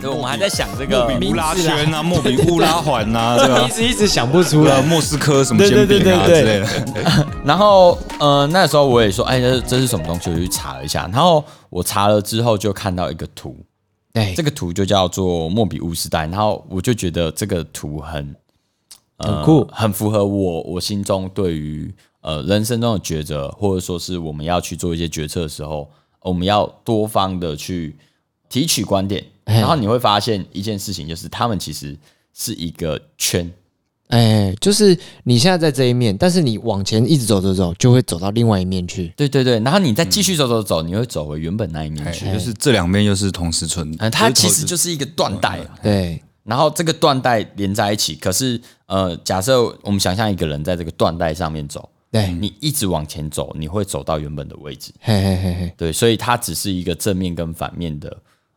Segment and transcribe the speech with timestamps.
[0.00, 3.70] 对，我们还在想这个莫比乌拉名字啦圈啊，莫比乌拉环啊， 对吧一？
[3.70, 4.82] 直一直想不出来。
[4.82, 7.26] 莫斯科什么煎对对饼啊对对之类的。
[7.46, 10.28] 然后呃，那时候我也说，哎，这这是什么东西？
[10.28, 11.08] 我就去查了一下。
[11.12, 13.56] 然后我查了之后，就看到一个图，
[14.12, 16.26] 对这个图就叫做莫比乌斯带。
[16.26, 18.34] 然后我就觉得这个图很
[19.18, 25.88] 呃很酷很符合我我心中对于呃人生中的抉择，或者说是我们要去做一些决策的时候，
[26.22, 27.96] 我们要多方的去
[28.48, 29.24] 提取观点。
[29.46, 31.96] 嘿然后你会发现一件事情，就是他们其实
[32.32, 33.50] 是一个圈。
[34.08, 39.08] 哎，就是你现在在这一面，但是你往前一直走走走，就会走到另外一面去。
[39.16, 42.30] 对对对，然后你再继续走走走，你会走回原本那一面哎去。
[42.30, 48.14] 就是这两边又是同时存，嗯，它其实就是一个断带啊，对，然后这个断带连在一起。
[48.14, 54.92] 可是，呃，假设我们想象一个人在这个断带上面走，对，你一直往前走，你会走到原本的位置。
[55.00, 58.14] 嘿嘿嘿嘿，对，所以它只是一个正面跟反面的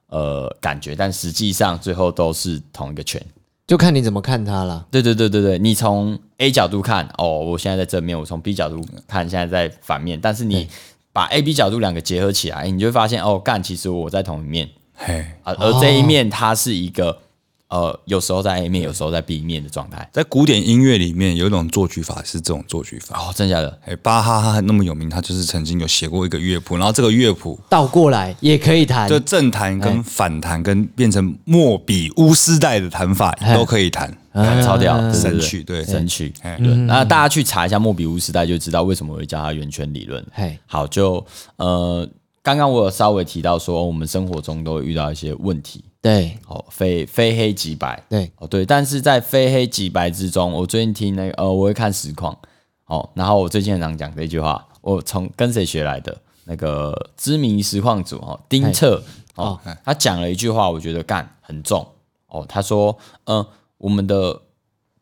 [0.07, 3.19] 呃感觉，但实际上最后都是同一个圈。
[3.65, 4.85] 就看你怎么看它了。
[4.91, 10.19] 对对对对对，你从 A 角度看，哦，我现在在正面；我从 B 角度看，现在在反面。
[10.21, 10.67] 但是你
[11.13, 14.69] 把 A、B 角度两个结合起来，你就会发现，哦，干，其实我在同一面。
[14.93, 17.21] 嘿，啊，而这一面它是一个、
[17.67, 20.07] 呃，有时候在 A 面，有时候在 B 面的状态。
[20.13, 23.17] 在古典音乐里面有一种作曲法是这种作曲法。
[23.17, 23.79] 哦，真假的？
[23.85, 36.31] 哎，巴哈他那么有名，他就是曾经有写过一个乐谱，然后这个乐谱倒过来也可以弹就，正弹跟反弹跟变成莫比乌斯带的弹法都可以弹，干超屌，神曲对神曲。
[36.43, 40.23] 哎对，那大家去查一下莫比乌斯带，就知道为什么我会叫它圆圈理论。
[40.31, 41.25] 嘿，好，就
[41.57, 42.07] 呃，
[42.45, 45.83] 刚刚我有稍微提到说，我们生活中都会遇到一些问题。
[45.99, 46.37] 对。
[46.47, 52.37] 哦，非非黑即白，对，哦对，但是在非黑即白之中，我最近听那个呃，我会看实况，
[52.85, 56.15] 哦，然后我最近很常讲这句话，我从跟谁学来的？
[56.43, 61.83] 那个知名实况组哦，丁策哦，他讲了一句话，我觉得干很重。
[62.27, 63.43] 哦，他说，嗯、
[63.79, 64.39] 我们的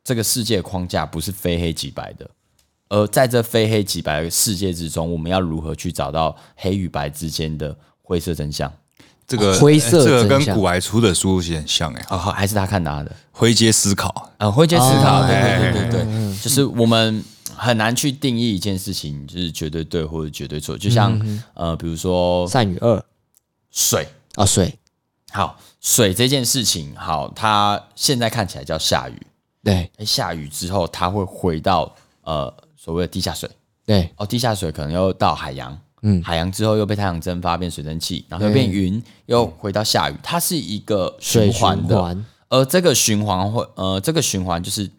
[0.02, 2.30] 这个世界框架不是非黑即白的，
[2.94, 8.72] 而在这非黑即白的世界之中，我们要如何去找到黑与白之间的灰色真相？
[9.26, 13.12] 这个灰色哎这个跟古埃出的书写很像哎，哦，还是他看他的？
[13.32, 17.24] 灰阶思考，呃，灰阶思考，哦对对对对对，就是我们
[17.56, 21.20] 很难去定义一件事情就是绝对对或者绝对错，就像、
[21.56, 23.04] 呃，比如说善与恶
[23.72, 24.78] 水，啊，水，
[25.32, 29.20] 好，水这件事情，好，它现在看起来叫下雨，
[29.64, 32.54] 对诶下雨之后它会回到呃
[32.84, 33.50] 所谓的地下水，
[33.86, 34.10] 对。
[34.18, 36.22] 哦，地下水可能又到海洋，嗯。
[36.22, 44.92] 海洋之后又被太阳蒸发变水蒸气，然后又变云，又回到下雨，它是一个循循环的，环，而这个循环会呃，这个循环就是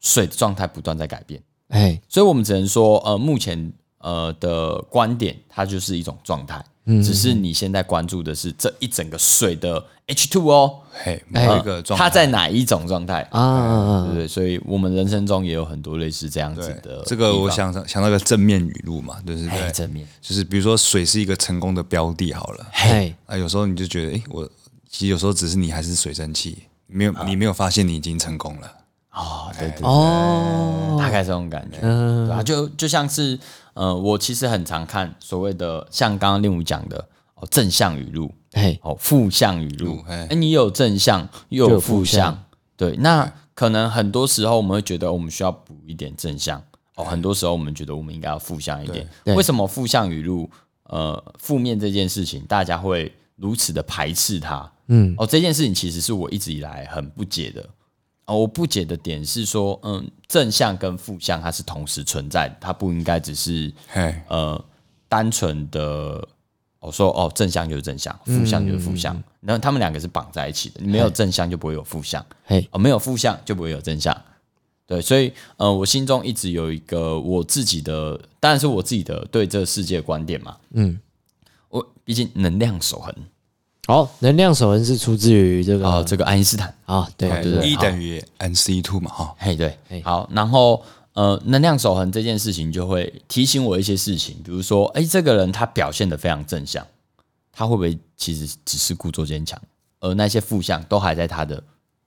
[0.00, 12.04] 水的状态不断在改变，哎，所以我们只能说，呃，目前呃的观点，它就是一种状态，只是你现在关注的是这一整个水的 H2O，嘿，每一个状态。
[12.04, 13.26] 它在哪一种状态？
[13.30, 14.26] 啊对不对？
[14.26, 24.50] 所以我们人生中也有很多类似这样子的这个我想想到一个正面语录嘛，就是哎，对，正面，就是比如说水是一个成功的标的，好了，嘿，啊，有时候你就觉得，哎，我
[24.90, 28.70] 其实有时候只是你还是水蒸气，没有你没有发现你已经成功了，
[29.12, 32.26] 哦，对对哦，大概这种感觉，嗯。
[32.26, 33.38] 对啊，就就像是
[33.74, 42.20] 呃，我其实很常看所谓的像刚刚令武讲的哦，正向语录，嘿，哦，负向语录，哎哎，你有正向又有负负向。
[42.32, 42.44] 向，
[42.76, 46.62] 对，那可能很多时候我们会觉得我们需要补一点正向，
[46.96, 49.34] 哦，很多时候我们觉得我们应该要负向一点，对。
[49.34, 50.48] 为什么负向语录，
[50.84, 54.72] 呃，负面这件事情大家会如此的排斥它？
[54.86, 57.68] 嗯，哦，这件事情其实是我一直以来很不解的。
[58.26, 64.64] 哦，我不解的点是说，嗯，正向跟负向它是同时存在的，它不应该只是嘿，呃
[65.08, 66.26] 单纯的
[66.78, 74.16] 我、说哦正向就是正向，负向就是负向，然后他们两个是绑在一起的，你没有正向就不会有负向，嘿，哦没有负向就不会有正向。
[74.84, 80.56] 对，所以呃，我心中一直有一个我自己的，当然是我自己的对这个世界观点嘛。
[80.72, 81.00] 嗯，
[81.68, 83.14] 我毕竟能量守恒
[83.88, 86.72] 好，能量守恒是出自于这啊、个这个爱因斯坦。
[86.84, 90.82] 啊，对对对一等于 n c two 嘛，哈，嘿，对嘿，好，然后
[91.14, 96.86] 呃，能量守恒这件事情就会提醒我一些事情，比如说，哎，这个人他表现的非常正向，
[97.52, 99.60] 他会不会其实只是故作坚强，
[99.98, 101.60] 而那些负向都还在他的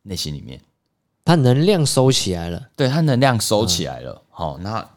[0.03, 0.61] 内心里面，
[1.25, 4.89] 他能量收起来了，对他能量收起来了，好、那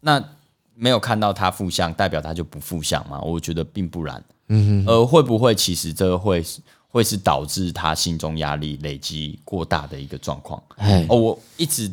[0.00, 0.24] 那
[0.74, 3.20] 没有看到他负向，代表他就不负向吗？
[3.20, 10.62] 我觉得并不然，嗯哼，而会不会其实这个会是会是导致他心中压力累积过大的一个状况？
[11.08, 11.90] 我一直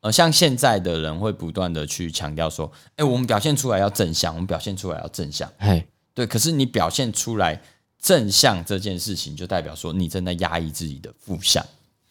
[0.00, 6.26] 呃，像现在的人会不断的去强调说，哎、我们表现出来要正向，我们表现出来要正向，嘿，对。
[6.26, 7.60] 可是你表现出来
[8.00, 11.62] 正向这件事情，就代表说你正在压抑自己的负向。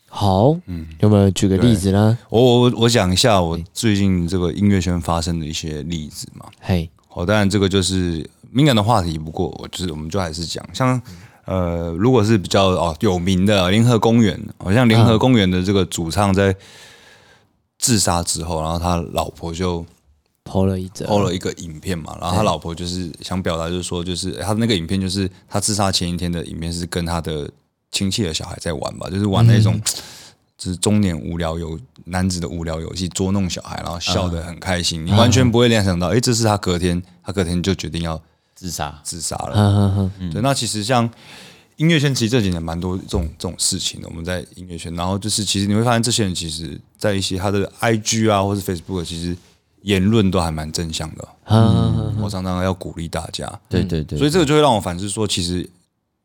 [0.10, 2.18] 好，嗯，有没有举个例子呢？
[2.30, 6.46] 我我我讲一下我最近这个音乐圈发生的一些例子嘛。
[6.60, 11.00] 嘿，好，当然这个就是敏感的话题，不过我就是我们就还是讲，像
[11.46, 16.56] 呃，如果是比较哦有名的联合公园，好像联合公园的这个主唱在
[17.78, 19.86] 自杀之后，然后他老婆就
[20.44, 27.50] 抛了一则，抛了一个影片嘛，然后他老婆就是想表达，就是说，就是他那个影片就是他自杀前一天的影片，是跟他的
[27.92, 29.80] 亲戚的小孩在玩吧，就是玩那种
[30.58, 38.22] 就是中年无聊游男子的无聊游戏，捉弄小孩，然后笑得很开心，你完全不会联想到，哎，这是他隔天，他隔天就决定要
[38.56, 40.12] 自杀，自杀了。
[40.32, 41.10] 对，那其实像
[41.78, 44.08] 音乐圈，其实这几年蛮多这种这种事情的。
[44.10, 49.34] 我们在音乐圈，然后就是其实你会发现，这些人其实在一些他的 IG 啊，或是 Facebook，其实
[49.84, 51.28] 言论都还蛮正向的。
[51.46, 55.68] 嗯，我常常要鼓励大家，对对对，所以这个就会让我反思说，其实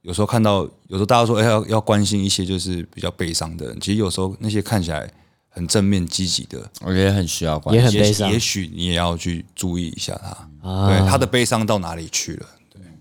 [0.05, 5.11] 有时候看到，有时候大家说，哎，要要关心一些就是比较悲伤的人，其实有时候那些看起来
[5.49, 7.83] 很正面积极的，我觉得很需要关心。
[7.83, 8.31] 也很悲伤。
[8.31, 10.89] 也许你也要去注意一下他，啊。
[10.89, 12.47] 对他的悲伤到哪里去了。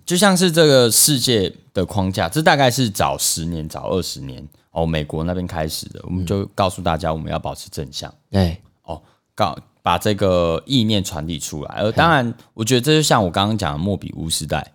[0.06, 8.14] 就像是这个世界的框架，这大概是早十年、早二十年哦，美国那边开始的，我们就告诉大家我们要保持正向。
[8.32, 9.02] 对，哦，
[9.36, 11.76] 告把这个意念传递出来。
[11.76, 14.74] 而当然，我觉得这就像我刚刚讲的莫比乌斯带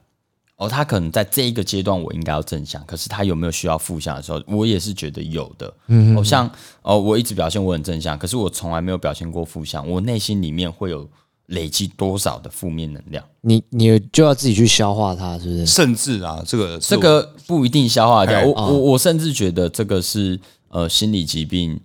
[0.59, 5.73] 哦，他可能在这一个阶段我应该要正向，可是他有没有需要负向的时候，我也是觉得有的。
[5.87, 6.51] 嗯，哦，像
[6.83, 11.09] 哦，我一直表现我很正向，可是我从来没有表现过负向，我内心里面会有
[11.47, 13.25] 累积多少的负面能量？
[13.43, 15.65] 你你就要自己去消化它，是不是？
[15.65, 18.41] 甚至啊，这个这个不一定消化掉。
[18.41, 20.41] 哎我我我甚至觉得这个是
[20.71, 21.79] 呃心理疾病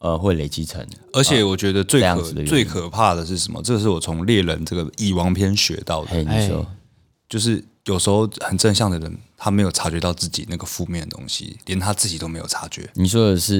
[0.00, 3.62] 呃会累积成，而且我觉得最可最可怕的是什么？
[3.62, 6.75] 这个是我从猎人这个蚁王篇学到的，嘿，你说哎
[7.28, 12.88] 就是有时候很正向的人，他没有察觉到自己那个负面的东西，连他自己都没有察觉。
[12.94, 13.58] 你说的是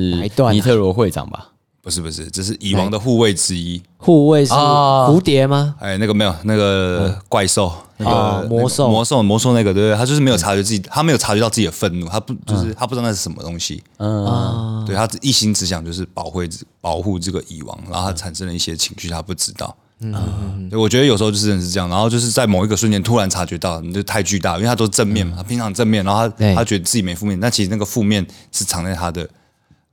[0.53, 1.49] 尼特罗会长吧？
[1.83, 3.81] 不是不是，这是蚁王的护卫之一。
[3.97, 5.77] 护卫是哦蝴蝶吗？
[5.79, 9.97] 哎，那个没有那个怪兽，那哦个魔兽魔兽魔兽那个，对不对？
[9.97, 13.81] 他就是没有察觉自己，他没有察觉到自己的愤怒，他不就是他不知道那是什么东西。
[13.99, 16.41] 嗯，啊，对他一心只想就是保护
[16.81, 19.77] 保护这个蚁王，然后他产生了一些情绪，他不知道。
[20.01, 26.55] 嗯，对，我觉得有时候就是真的是这样，然后就是在某一个瞬间突然察觉到，你就太巨大，因为他都是正面嘛，他平常正面，然后他对。
[26.55, 29.27] 他觉得自己没负面，但其实那个负面是藏在他的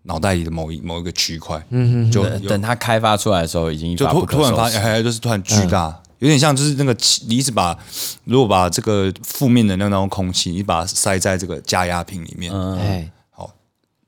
[0.03, 4.69] 脑袋里的某一某一个区块，嗯就等他开发出来的时候，已经就突突然发。
[4.69, 7.77] 哎，就是突然巨大，有点像就是那个气你一直把
[8.25, 13.09] 如果把这个负面能量当中空气，你把它塞在这个加压瓶里面，哎，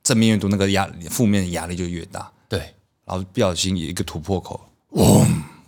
[0.04, 2.60] 正面越多，那个压负面的压力就越大，对。
[3.06, 4.60] 然后不小心有一个突破口，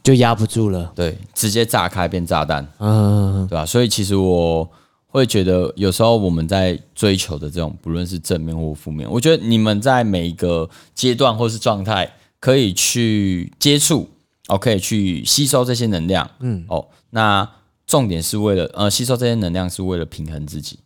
[0.07, 0.89] 就压不住了。
[0.95, 3.65] 对，直接炸开变炸弹，嗯，对吧？
[3.65, 4.65] 所以其实我
[5.07, 12.09] 会觉得，有时候我们在追求的这种，不论是正面或负面，我觉得你们在每一个阶段或是状态，
[12.39, 14.07] 可以去接触，
[14.47, 17.45] 哦，可以去吸收这些能量，嗯，哦，那
[17.85, 20.79] 重点是为了呃，吸收这些能量是为了平衡自己，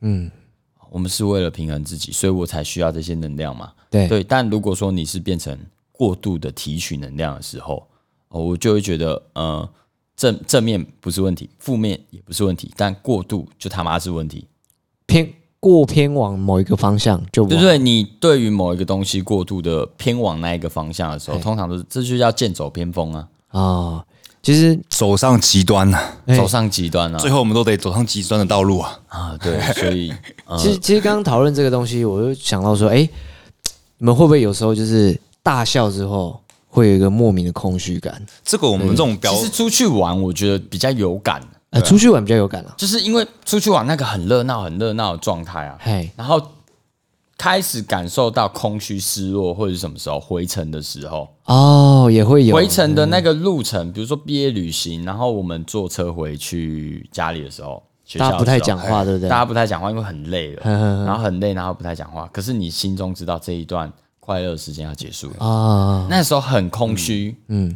[0.00, 0.28] 嗯，
[0.90, 4.24] 我们是为了平衡自己，所以我才需要这些能量嘛，对，对。
[4.24, 5.56] 但如果说你是变成
[5.92, 7.86] 过度的提取能量的时候，
[8.28, 9.68] 哦，我就会觉得，呃，
[10.16, 14.46] 正正面不是问题，负面也不是问题，但过度就他妈是问题。
[15.06, 17.78] 偏过偏往某一个方向就往对不对？
[17.78, 24.04] 你对于某一个东西过度的偏往那一个方向的时候，哎通常都是这就叫剑走偏锋啊，啊。
[24.40, 29.00] 其实走上极端了，哎走上极端啊最后我们都得走上极端的道路啊。
[29.08, 29.36] 啊！
[29.42, 30.12] 对，所以
[30.46, 33.08] 呃其实其实刚刚讨论这个东西，我就想到说，哎，
[33.98, 36.40] 你们会不会有时候就是大笑之后
[36.78, 38.24] 会有一个莫名的空虚感？
[38.44, 42.72] 这个我们这种表其实出去玩，我觉得比较有感，呃，出去玩比较有感啊。
[42.76, 46.40] 就是因为出去玩那个很热闹、很热闹的状态啊，嘿，然后
[47.36, 59.36] 开始感受到空虚、失落，或者是什么时候回程的时候，哦，也会有回程的那个路程，比如说毕业旅行，然后我们坐车回去家里的时候，学校大家不太讲话，对不对大？
[59.38, 60.62] 家不太讲话，因为很累了，
[61.04, 62.28] 然后很累，然后不太讲话。
[62.32, 63.92] 可是你心中知道这一段
[64.28, 65.30] 快乐的时间要结束。
[65.30, 67.74] 了，啊，那时候很空虚，嗯，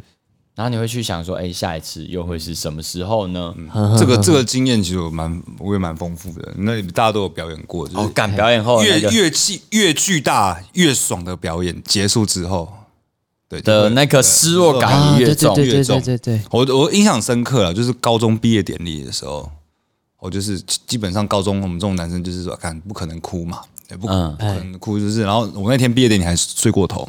[0.53, 3.55] 然后你会去想说，哎，下一次又会是什么时候呢？
[3.97, 9.11] 这个这个经验其实我蛮我也蛮丰富的，那大家都有表演过，就哦，是赶表演后越那个。
[9.11, 12.71] 越气越巨大越爽的表演结束之后，
[13.49, 16.01] 对的那个失落感越重，对对对越重。
[16.03, 19.49] 对对，我我印象深刻了，就是高中毕业典礼的时候，
[20.19, 25.21] 我就是基本上高中我们这种男生就是说，看不可能哭嘛，也不不可能哭，就是。
[25.23, 27.07] 然后我那天毕业典礼还睡过头，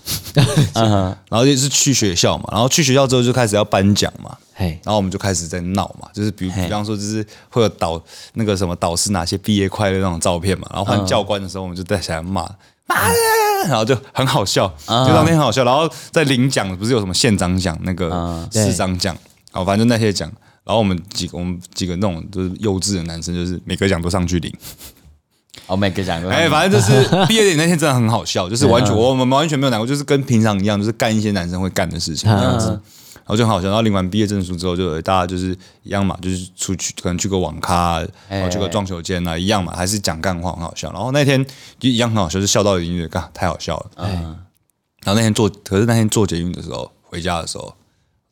[0.75, 8.01] 嗯， 然后就是去学校嘛，然后去学校之后就开始要颁奖嘛，嘿，然后我们就开始在闹嘛，就是比如比方说就是会有导
[8.35, 12.43] 那个什么导师哪些毕业快乐那种照片嘛，然后换教官的时候我们就在起来骂
[12.87, 19.17] 妈的，然后就很好笑，就当天很好笑，然后在领奖不是有什么县长奖那个嗯市长奖，
[19.53, 20.31] 哦，反正就那些奖，
[20.65, 24.53] 然后我们几个我们几个那种就是幼稚的男生，就是每个奖都上去领。
[25.67, 32.81] 哦，每个讲过，哎，反正就是 毕业典礼那天真的很好笑，就是完全我们完全没有难过，就是跟平常一样，就是干一些男生会干的事情这样子。
[33.27, 40.93] 然后就很好笑，然后领完毕业证书之后，就大家就是一样嘛，就是出去可能去个网咖啊，然后去个撞球间啊，一样嘛，还是讲干话很好笑。
[40.93, 41.43] 然后那天
[41.79, 43.91] 就一样很好笑，就笑到已经觉得干太好笑了。
[43.97, 47.75] 然后那天坐，可是那天坐捷运的时候，回家的时候，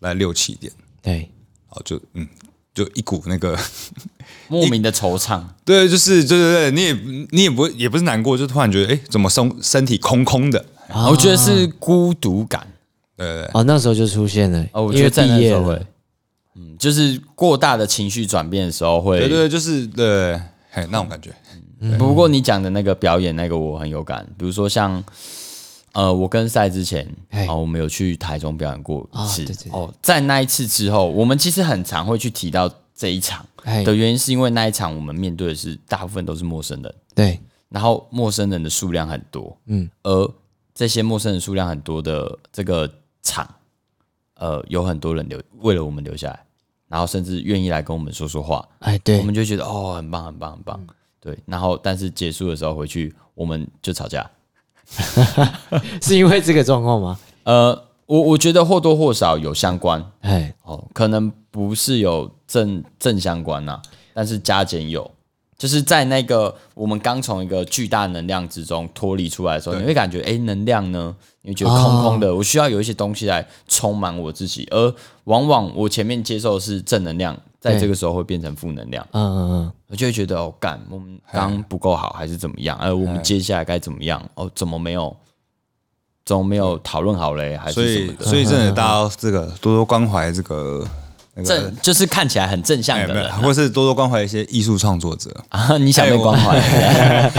[0.01, 2.29] 来六七点，对，然后就嗯，
[2.75, 3.59] 就一股那个
[4.49, 10.65] 莫名的惆怅， 对，就是对对对，你也你也不会也不是难过，就突然觉得哎，怎么身身体空空的？
[11.11, 12.67] 我觉得是孤独感。
[13.17, 13.51] 对对对。
[13.55, 15.87] 哦，那时候就出现了，哦，我因为觉得在那毕业了时候会，，
[16.57, 19.19] 嗯，就是过大的情绪转变的时候会。
[19.19, 20.35] 对对对，就是对，
[20.71, 21.31] 嘿，那种感觉。
[21.99, 25.03] 不过你讲的那个表演那个我很有感，比如说像
[25.93, 27.47] 呃，我跟赛之前嘿。
[27.47, 40.35] 哦，我们有去台中表演过一次哦，在那一次之后，我们其实很常会去提到这一场哎的原因，是因为那一场我们面对的是大部分都是陌生人，对，然后陌生人的数量很多，嗯，而
[40.75, 42.91] 这些陌生人数量很多的这个
[43.23, 43.47] 场，
[44.37, 46.45] 呃，有很多人留为了我们留下来，
[46.89, 49.19] 然后甚至愿意来跟我们说说话，哎，对。
[49.19, 50.87] 我，们就觉得哦，很棒，很棒，很棒。
[51.21, 54.29] 对，然后但是结束的时候回去，我们就吵架。
[56.03, 57.19] 是因为这个状况吗？
[57.45, 60.05] 呃，我我觉得或多或少有相关。
[60.21, 63.81] 哎，哦，可能不是有正正相关呐、
[64.15, 65.11] 但是加减有，
[65.57, 71.15] 就是在那个我们刚从一个巨大能量之中脱离出来的时候，你会感觉哎，诶能量呢？
[71.43, 79.07] 你会觉得空空的，我需要有一些东西来充满我自己，而往往我前面接受的是正能量，在对这个时候会变成负能量。
[79.13, 82.77] 嗯嗯嗯，我就会觉得哦，干，我们刚不够好，还是怎么样？
[82.81, 84.21] 呃，我们接下来该怎么样？
[84.35, 85.17] 哦，怎么没有？
[86.25, 87.57] 怎么没有讨论好嘞？
[87.57, 88.25] 还所以是什么，的？
[88.25, 90.85] 所以真的大家要这个多多关怀这个
[91.35, 95.35] 那个正就是看起来很正向的人或是多多关怀一些艺术创作者。
[95.49, 96.59] 啊，你想被关怀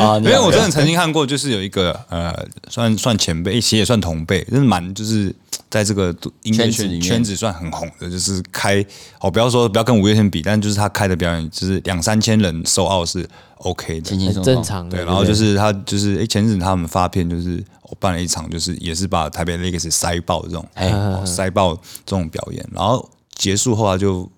[0.02, 0.18] 啊？
[0.24, 2.34] 因为我真的曾经看过，就是有一个呃，
[2.70, 5.34] 算算前辈，其实也算同辈，就是蛮就是
[5.70, 8.84] 在这个音乐圈圈子里面圈子算很红的，就是开
[9.20, 14.42] 哦，不要说不要跟五月天比，但就是他开的表演就是两三千人收奥是 OK 的轻，轻很。
[14.44, 14.98] 正常的。
[14.98, 24.30] 对，然后就是他就是诶，前阵子他们发片就是我办了一场，就是也是把台北 Legacy 塞爆这种，哎哦塞爆这种表演，然后结束后他就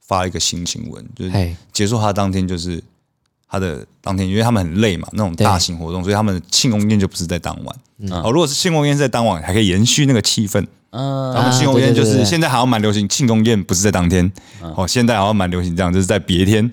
[0.00, 2.82] 发了一个新新闻，就是结束他当天就是
[3.48, 7.76] 他的当天，因为他们很累嘛，那种大型活动，所以他们的庆功宴就不是在当晚。
[8.22, 10.66] 哦，如果是庆功宴是在当晚，还可以延续那个气氛。
[10.92, 14.32] 嗯，他们庆功宴就是现在好像蛮流行，庆功宴不是在当天，
[14.74, 16.68] 哦，现在好像蛮流行这样，就是在别天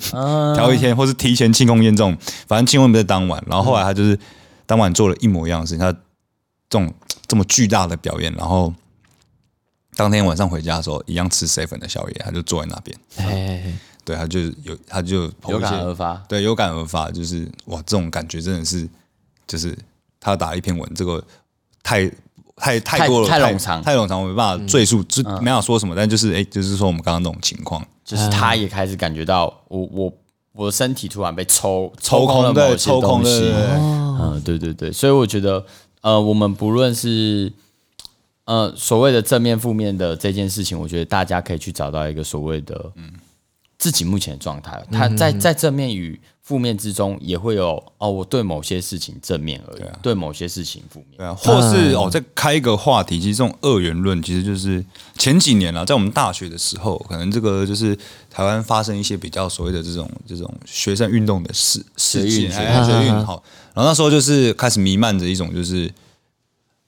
[0.56, 2.18] 挑一天，或是提前庆功宴这种，
[2.48, 3.44] 反正庆功宴不在当晚。
[3.46, 4.18] 然后后来他就是
[4.66, 6.92] 当晚做了一模一样的事情，他这种
[7.28, 8.74] 这么巨大的表演，然后
[9.98, 13.74] 当天晚上回家的时候，一样吃 seven 的宵夜，他就坐在那边，哎哎哎
[14.06, 16.13] 对，他就有他就有感而发。
[16.30, 18.88] 对，有感而发，就是哇，这种感觉真的是，
[19.48, 19.77] 就是
[20.20, 21.22] 他打一篇文，这个
[21.84, 22.10] 太
[22.56, 23.82] 太太多了，太冗长。
[23.82, 30.13] 太冗长，我没办法赘述，就没法说什么，但就是哎，就是说我们刚刚那种情况，就是他也开始感觉到我我
[30.54, 35.66] 我的身体突然被抽抽空了对某些抽空东西，嗯，对对对，所以我觉得
[36.01, 37.51] 呃，我们不论是
[38.48, 43.12] 呃所谓的正面负面的这件事情，我觉得大家可以去找到一个所谓的嗯
[43.77, 51.18] 自己目前的状态，他在在正面与负面之中也会有哦，我对某些事情正面而已，对某些事情负面。
[51.18, 54.84] 对啊，或是哦，再开一个话题，其实这种二元论，其实就是
[55.18, 57.94] 前几年啊，在我们大学的时候，可能这个就是
[58.32, 63.25] 台湾发生一些比较所谓的这种这种学生运动的事事件，学运学哎，学运嗯嗯。
[63.25, 65.92] 好，然后那时候就是开始弥漫着一种就是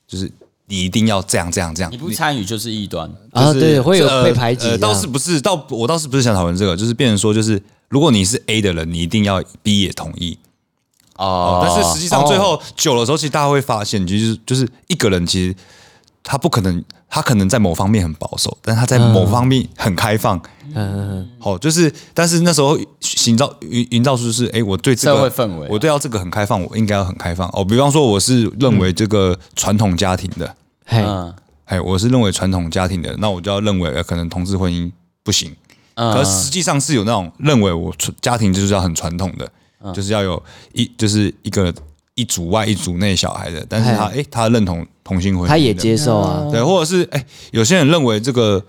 [0.08, 0.32] 就是
[0.70, 10.38] 你一定要这样这样这样，你不参与就是异端，啊，对，会有呃被排挤倒是不是，倒我倒是不是想讨论这个，就是变成说，就是如果你是 A 的人，你一定要 B 也同意。
[11.18, 11.60] 哦。
[11.66, 15.56] 但是实际上最后久了时候，其实大家会发现，就是就是一个人其实
[16.24, 20.40] 他不可能，他可能在某方面很保守，但他在某方面很开放。
[20.76, 22.78] 嗯嗯嗯，好、就是但是那时候
[23.26, 25.68] 营造营营造出就是，哎，我对这个社会氛围啊。
[25.68, 27.50] 我对要这个很开放，我应该要很开放。
[27.54, 30.56] 哦，比方说我是认为这个传统家庭的，
[30.90, 31.34] 嘿，嗯。
[31.66, 34.92] 哎，我是认为传统家庭的，那我就要认为呃，可能同志婚姻
[35.24, 35.56] 不行。
[35.94, 36.12] 嗯。
[36.14, 40.42] 可实际上是有那种认为我传家庭就是要很传统的，就是要有
[40.74, 41.72] 一就是一个
[42.16, 48.66] 一组外一组内小孩的，但是他哎、他认同同性婚姻，他也接受啊，对，或者是哎、有些人认为这个，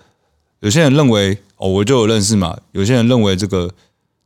[0.60, 3.70] 有些人认为哦，我就有认识嘛，有些人认为这个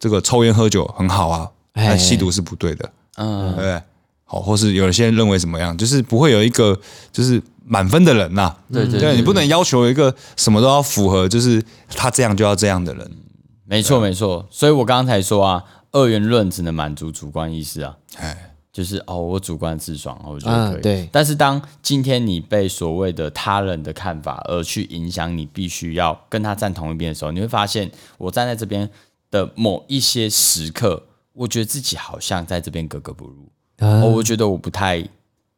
[0.01, 3.51] 这个抽烟喝酒很好啊，哎但吸毒是不对的，嗯。
[3.51, 3.83] 对不对？
[4.27, 6.77] 好，或是有些人认为怎么样，就是不会有一个
[7.13, 13.11] 就是满分的人呐、对对對你不能要求一个什么都要符合，就是他这样就要这样的人，
[13.65, 20.79] 没错没错，所以我刚才说啊，二元论只能满足主观意识啊，哎，就是哦，我主观自爽，我觉得可以。
[20.79, 21.09] 啊对。
[21.11, 28.91] 但是当今天你被所谓的他人的看法而去影响你，必须要跟他站同一边的时候，你会发现，我站在这边
[29.31, 33.49] 的某一些时刻，我觉得自己好像在这边格格不入。
[33.79, 34.03] 啊。
[34.03, 35.09] 哦，我觉得我不太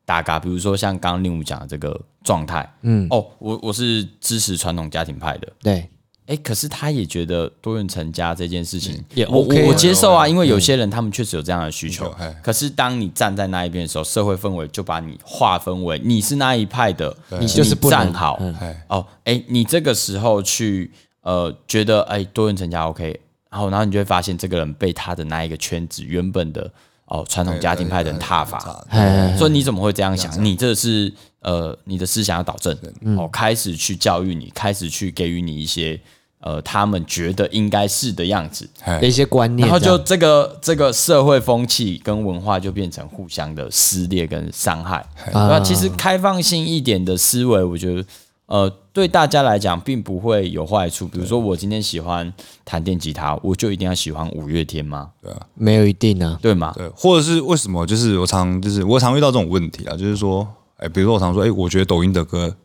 [0.06, 0.38] 搭嘎。
[0.38, 5.90] 比如说像刚刚令武讲的这个状态，嗯，哦，我我是支持传统家庭派的，对，
[6.26, 12.34] 哎，可是他也觉得多元成家这件事情也我 OK 我我啊接受啊，因为有些人他们确实有这样的需求哎。
[12.42, 18.40] 可是当你站在那一边的时候，社会氛围就把你划分为你是那一派的，你就是不站好。
[18.60, 20.90] 哎，哦，哎，你这个时候去
[21.22, 23.20] 呃觉得哎多元成家 OK，
[23.50, 26.72] 然后然后你就会发现这个人被他的那一个圈子原本的
[27.06, 28.84] 哦传统家庭派的人踏伐。
[28.90, 30.44] 哎，说你怎么会这样想？
[30.44, 32.76] 你这是呃，你的思想要导正，
[33.16, 36.00] 哦，开始去教育你，开始去给予你一些
[36.40, 44.98] 呃，他们觉得应该是的样子，哎的一些观念然后就这个这个社会风气跟文化就变成互相的撕裂跟伤害。
[45.32, 48.04] 啊那其实开放性一点的思维，我觉得
[48.46, 51.06] 呃，对大家来讲并不会有坏处。
[51.06, 52.32] 比如说，我今天喜欢
[52.64, 55.10] 弹电吉他，我就一定要喜欢五月天吗？
[55.20, 56.72] 对啊没有一定啊，对吗？
[56.74, 57.84] 对，或者是为什么？
[57.84, 60.48] 就是我常就是我常遇到这种问题啊，就是说，
[60.78, 62.56] 哎，比如说我常说，哎，我觉得抖音的歌，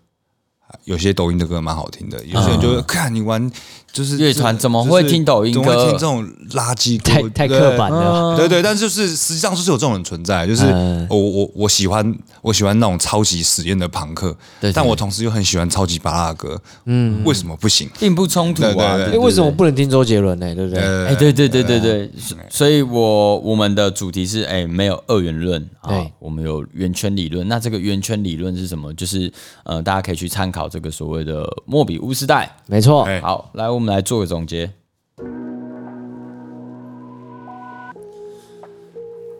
[0.85, 3.51] 有些抖音的歌蛮好听的，有些人就会看你玩
[3.91, 7.29] 就是乐团怎么会听抖音怎么会歌听这种垃圾歌？
[7.29, 17.89] 太太刻板了，对对，但就是实际上就是有这种人存在，就是嗯我我我喜欢我喜欢那种超级实验的朋克，对对但我同时又很喜欢超级巴拉的歌，嗯，为什么不行？
[17.99, 18.95] 并不冲突啊。
[19.19, 20.55] 为什么对不能听周杰伦呢？
[20.55, 20.81] 对不对？
[20.81, 27.47] 呃哎，对对对对对，所所以我我们的主题是哎，没有二元论啊，我们有圆圈理论。
[27.47, 28.93] 那这个圆圈理论是什么？
[28.93, 29.31] 就是
[29.63, 32.49] 呃，大家可以去参考这个所谓的莫比乌斯带。
[32.67, 34.69] 没错，哎好，来我我们来做个总结。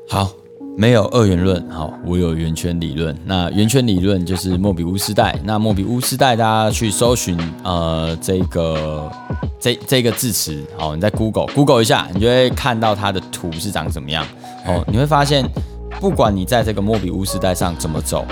[0.10, 0.32] 好，
[0.75, 3.15] 没有二元论，好，我有圆圈理论。
[3.23, 5.39] 那圆圈理论就是莫比乌斯带。
[5.43, 9.12] 那莫比乌斯带，大家去搜寻呃这个
[9.60, 14.25] 这这个字词，好，你在 Google Google 一下，你就会看到它的图是长什么样。
[14.65, 15.47] 哦，你会发现，
[15.99, 18.25] 不管你在这个莫比乌斯带上怎么走，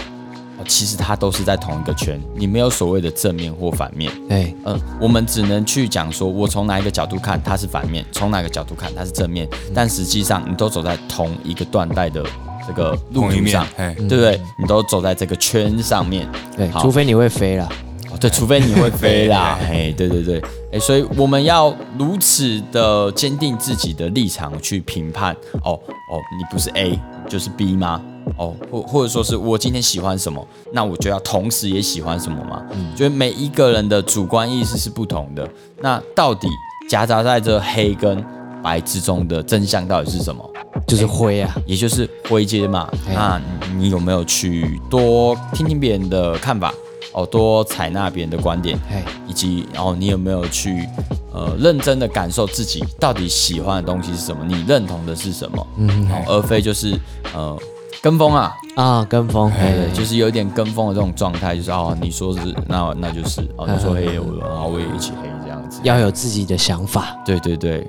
[0.67, 4.11] 其实它都是在同一个圈，你没有所谓的正面或反面。
[4.27, 12.23] 对，嗯，我们只能去讲说，我从哪一个角度看它是反面，从哪个角度看它是正面，但实际上你都走在同一个断带的
[12.67, 14.39] 这个路面途上，哎对不对？
[14.59, 17.67] 你都走在这个圈上面，对，除非你会飞啦，
[18.11, 20.41] 哦对，除非你会飞啦， 哎，对对对，
[20.71, 28.01] 哎，所以我们要如此的坚定自己的立场去评判，哦哦，你不是 A 就是 B 吗？
[28.37, 32.63] 哦，或或者说是我今天喜欢什么，那我就要同时也喜欢什么吗？
[32.95, 35.47] 觉得每一个人的主观意识是不同的，
[35.81, 36.47] 那到底
[36.89, 38.23] 夹杂在这黑跟
[38.61, 40.47] 白之中的真相到底是什么？
[40.87, 42.87] 就是灰啊，也就是灰阶嘛。
[43.07, 43.41] 哎那
[43.77, 46.73] 你有没有去多听听别人的看法？
[47.13, 50.87] 哦，多采纳别人的观点，哎，以及然后你有没有去
[51.33, 54.43] 呃认真的感受自己到底喜欢的东西是什么？
[54.45, 55.67] 你认同的是什么？
[55.77, 56.97] 嗯，而非就是
[57.33, 57.57] 呃
[58.01, 65.81] 跟风啊，啊，跟风，对，对，就是有点跟风的这种状态，就是哦你说是那那就是哦你说黑我然后我也一起黑这样子。
[65.83, 67.87] 要有自己的想法，对对对，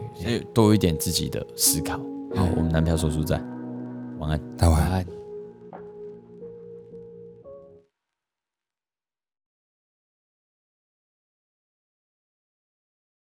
[0.54, 1.94] 多一点自己的思考。
[2.34, 3.40] 好，我们男票说书在，
[4.18, 4.40] 晚安。
[4.56, 4.80] 台湾。
[4.80, 5.19] 啊。